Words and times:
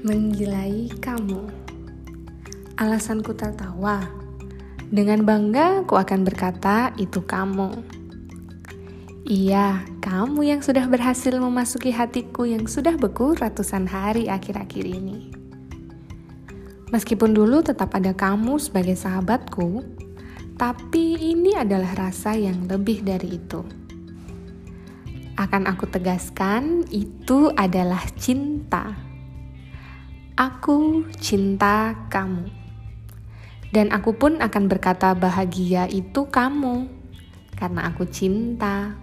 Menggilai 0.00 0.88
kamu. 0.96 1.44
Alasanku 2.80 3.36
tertawa. 3.36 4.08
Dengan 4.88 5.28
bangga 5.28 5.84
ku 5.84 6.00
akan 6.00 6.24
berkata 6.24 6.96
itu 6.96 7.20
kamu. 7.20 7.84
Iya, 9.28 9.84
kamu 10.00 10.40
yang 10.40 10.64
sudah 10.64 10.88
berhasil 10.88 11.36
memasuki 11.36 11.92
hatiku 11.92 12.48
yang 12.48 12.64
sudah 12.64 12.96
beku 12.96 13.36
ratusan 13.36 13.84
hari 13.84 14.24
akhir-akhir 14.32 14.88
ini. 14.88 15.36
Meskipun 16.96 17.36
dulu 17.36 17.60
tetap 17.60 17.92
ada 17.92 18.16
kamu 18.16 18.56
sebagai 18.56 18.96
sahabatku 18.96 19.84
Tapi 20.56 21.28
ini 21.28 21.52
adalah 21.52 22.08
rasa 22.08 22.32
yang 22.40 22.64
lebih 22.64 23.04
dari 23.04 23.36
itu. 23.36 23.60
Akan 25.36 25.68
aku 25.68 25.84
tegaskan, 25.92 26.88
itu 26.88 27.52
adalah 27.52 28.00
cinta. 28.16 29.09
Aku 30.40 31.04
cinta 31.20 31.92
kamu. 32.08 32.48
Dan 33.76 33.92
aku 33.92 34.16
pun 34.16 34.40
akan 34.40 34.72
berkata 34.72 35.12
bahagia 35.12 35.84
itu 35.84 36.32
kamu, 36.32 36.88
karena 37.60 37.92
aku 37.92 38.08
cinta. 38.08 38.96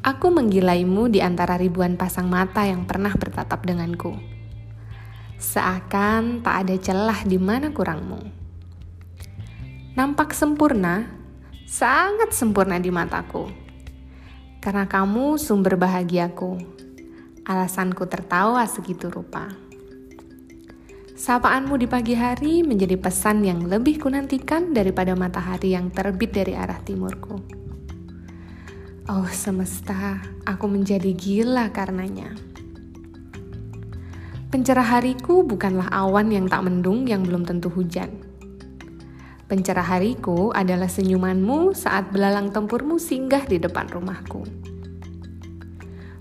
Aku 0.00 0.32
menggilaimu 0.32 1.12
di 1.12 1.20
antara 1.20 1.60
ribuan 1.60 2.00
pasang 2.00 2.32
mata 2.32 2.64
yang 2.64 2.88
pernah 2.88 3.12
bertatap 3.12 3.60
denganku. 3.68 4.16
Seakan 5.36 6.40
tak 6.40 6.64
ada 6.64 6.80
celah 6.80 7.20
di 7.28 7.36
mana 7.36 7.68
kurangmu. 7.68 8.32
Nampak 9.92 10.32
sempurna, 10.32 11.04
sangat 11.68 12.32
sempurna 12.32 12.80
di 12.80 12.88
mataku. 12.88 13.52
Karena 14.64 14.88
kamu 14.88 15.36
sumber 15.36 15.76
bahagiaku, 15.76 16.80
Alasanku 17.50 18.06
tertawa 18.06 18.62
segitu 18.70 19.10
rupa. 19.10 19.50
Sapaanmu 21.18 21.82
di 21.82 21.90
pagi 21.90 22.14
hari 22.14 22.62
menjadi 22.62 22.94
pesan 22.94 23.42
yang 23.42 23.66
lebih 23.66 23.98
kunantikan 23.98 24.70
daripada 24.70 25.18
matahari 25.18 25.74
yang 25.74 25.90
terbit 25.90 26.30
dari 26.30 26.54
arah 26.54 26.78
timurku. 26.78 27.42
Oh 29.10 29.26
semesta, 29.34 30.22
aku 30.46 30.70
menjadi 30.70 31.10
gila 31.10 31.74
karenanya. 31.74 32.38
Pencerah 34.54 34.86
hariku 34.86 35.42
bukanlah 35.42 35.90
awan 35.90 36.30
yang 36.30 36.46
tak 36.46 36.62
mendung 36.62 37.02
yang 37.10 37.26
belum 37.26 37.50
tentu 37.50 37.66
hujan. 37.66 38.14
Pencerah 39.50 39.98
hariku 39.98 40.54
adalah 40.54 40.86
senyumanmu 40.86 41.74
saat 41.74 42.14
belalang 42.14 42.54
tempurmu 42.54 43.02
singgah 43.02 43.42
di 43.42 43.58
depan 43.58 43.90
rumahku. 43.90 44.59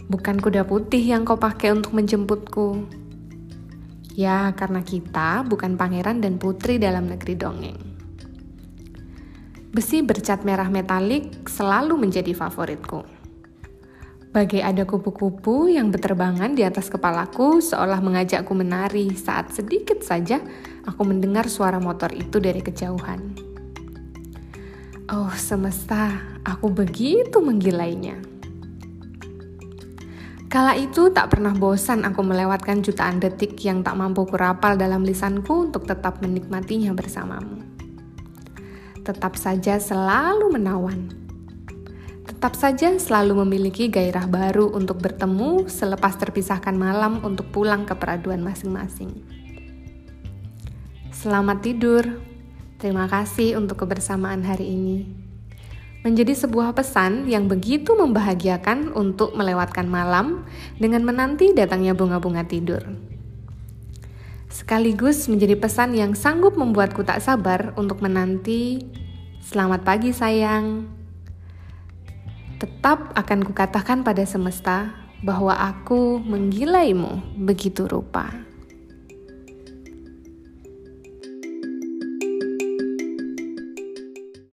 Bukan 0.10 0.42
kuda 0.42 0.66
putih 0.66 1.06
yang 1.06 1.22
kau 1.22 1.38
pakai 1.38 1.70
untuk 1.70 1.94
menjemputku. 1.94 2.82
Ya, 4.18 4.50
karena 4.58 4.82
kita 4.82 5.46
bukan 5.46 5.78
pangeran 5.78 6.18
dan 6.18 6.42
putri 6.42 6.82
dalam 6.82 7.06
negeri 7.06 7.38
dongeng. 7.38 7.78
Besi 9.70 10.02
bercat 10.02 10.42
merah 10.42 10.66
metalik 10.66 11.46
selalu 11.46 11.94
menjadi 11.94 12.34
favoritku. 12.34 13.06
Bagai 14.34 14.66
ada 14.66 14.82
kupu-kupu 14.82 15.70
yang 15.70 15.94
berterbangan 15.94 16.58
di 16.58 16.66
atas 16.66 16.90
kepalaku 16.90 17.62
seolah 17.62 18.02
mengajakku 18.02 18.54
menari 18.58 19.14
saat 19.14 19.54
sedikit 19.54 20.02
saja 20.02 20.42
aku 20.90 21.06
mendengar 21.06 21.46
suara 21.46 21.78
motor 21.78 22.10
itu 22.18 22.42
dari 22.42 22.66
kejauhan. 22.66 23.38
Oh 25.14 25.30
semesta, 25.38 26.18
aku 26.42 26.74
begitu 26.74 27.38
menggilainya. 27.42 28.39
Kala 30.50 30.74
itu 30.74 31.14
tak 31.14 31.30
pernah 31.30 31.54
bosan 31.54 32.02
aku 32.10 32.26
melewatkan 32.26 32.82
jutaan 32.82 33.22
detik 33.22 33.62
yang 33.62 33.86
tak 33.86 33.94
mampu 33.94 34.26
kurapal 34.26 34.74
dalam 34.74 35.06
lisanku 35.06 35.70
untuk 35.70 35.86
tetap 35.86 36.26
menikmatinya 36.26 36.90
bersamamu. 36.98 37.62
Tetap 39.06 39.38
saja 39.38 39.78
selalu 39.78 40.58
menawan. 40.58 41.14
Tetap 42.26 42.58
saja 42.58 42.98
selalu 42.98 43.46
memiliki 43.46 43.94
gairah 43.94 44.26
baru 44.26 44.74
untuk 44.74 44.98
bertemu 44.98 45.70
selepas 45.70 46.18
terpisahkan 46.18 46.74
malam 46.74 47.22
untuk 47.22 47.54
pulang 47.54 47.86
ke 47.86 47.94
peraduan 47.94 48.42
masing-masing. 48.42 49.22
Selamat 51.14 51.62
tidur. 51.62 52.26
Terima 52.82 53.06
kasih 53.06 53.54
untuk 53.54 53.86
kebersamaan 53.86 54.42
hari 54.42 54.66
ini 54.66 55.19
menjadi 56.00 56.32
sebuah 56.32 56.72
pesan 56.72 57.28
yang 57.28 57.52
begitu 57.52 57.92
membahagiakan 57.92 58.96
untuk 58.96 59.36
melewatkan 59.36 59.84
malam 59.88 60.48
dengan 60.80 61.04
menanti 61.04 61.52
datangnya 61.52 61.92
bunga-bunga 61.92 62.48
tidur. 62.48 62.80
Sekaligus 64.50 65.30
menjadi 65.30 65.60
pesan 65.60 65.94
yang 65.94 66.18
sanggup 66.18 66.58
membuatku 66.58 67.06
tak 67.06 67.22
sabar 67.22 67.76
untuk 67.78 68.02
menanti 68.02 68.82
"Selamat 69.46 69.86
pagi, 69.86 70.10
sayang." 70.10 70.90
Tetap 72.58 73.14
akan 73.14 73.40
kukatakan 73.46 74.02
pada 74.02 74.26
semesta 74.26 74.92
bahwa 75.22 75.54
aku 75.54 76.18
menggilaimu 76.20 77.40
begitu 77.46 77.88
rupa. 77.88 78.49